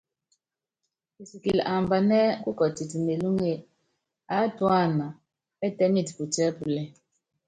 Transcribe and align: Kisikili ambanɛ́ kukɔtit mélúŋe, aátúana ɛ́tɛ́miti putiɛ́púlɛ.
Kisikili 1.15 1.61
ambanɛ́ 1.73 2.37
kukɔtit 2.43 2.91
mélúŋe, 3.05 3.51
aátúana 4.35 5.07
ɛ́tɛ́miti 5.65 6.11
putiɛ́púlɛ. 6.17 6.83